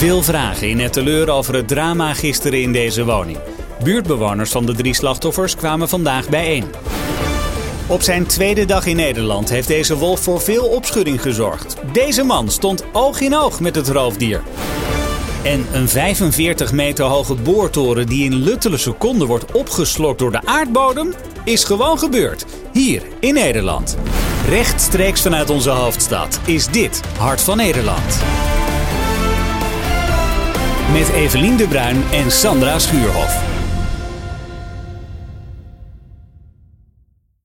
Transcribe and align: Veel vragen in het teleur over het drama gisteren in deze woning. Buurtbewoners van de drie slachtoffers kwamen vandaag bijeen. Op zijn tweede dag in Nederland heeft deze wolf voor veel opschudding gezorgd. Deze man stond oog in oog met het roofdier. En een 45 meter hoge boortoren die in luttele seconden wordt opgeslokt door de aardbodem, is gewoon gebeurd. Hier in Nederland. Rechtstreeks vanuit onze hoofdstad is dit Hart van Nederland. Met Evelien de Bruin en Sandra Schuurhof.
Veel 0.00 0.22
vragen 0.22 0.68
in 0.68 0.78
het 0.78 0.92
teleur 0.92 1.30
over 1.30 1.54
het 1.54 1.68
drama 1.68 2.14
gisteren 2.14 2.62
in 2.62 2.72
deze 2.72 3.04
woning. 3.04 3.38
Buurtbewoners 3.82 4.50
van 4.50 4.66
de 4.66 4.74
drie 4.74 4.94
slachtoffers 4.94 5.56
kwamen 5.56 5.88
vandaag 5.88 6.28
bijeen. 6.28 6.64
Op 7.86 8.02
zijn 8.02 8.26
tweede 8.26 8.64
dag 8.64 8.86
in 8.86 8.96
Nederland 8.96 9.48
heeft 9.48 9.68
deze 9.68 9.96
wolf 9.96 10.20
voor 10.20 10.40
veel 10.40 10.64
opschudding 10.64 11.22
gezorgd. 11.22 11.76
Deze 11.92 12.22
man 12.22 12.50
stond 12.50 12.84
oog 12.92 13.20
in 13.20 13.34
oog 13.36 13.60
met 13.60 13.74
het 13.74 13.88
roofdier. 13.88 14.42
En 15.42 15.66
een 15.72 15.88
45 15.88 16.72
meter 16.72 17.04
hoge 17.04 17.34
boortoren 17.34 18.06
die 18.06 18.24
in 18.24 18.34
luttele 18.34 18.76
seconden 18.76 19.26
wordt 19.26 19.52
opgeslokt 19.52 20.18
door 20.18 20.32
de 20.32 20.44
aardbodem, 20.44 21.14
is 21.44 21.64
gewoon 21.64 21.98
gebeurd. 21.98 22.44
Hier 22.72 23.02
in 23.18 23.34
Nederland. 23.34 23.96
Rechtstreeks 24.48 25.22
vanuit 25.22 25.50
onze 25.50 25.70
hoofdstad 25.70 26.40
is 26.44 26.66
dit 26.66 27.00
Hart 27.18 27.40
van 27.40 27.56
Nederland. 27.56 28.39
Met 30.92 31.08
Evelien 31.08 31.56
de 31.56 31.68
Bruin 31.68 32.02
en 32.10 32.30
Sandra 32.30 32.78
Schuurhof. 32.78 33.59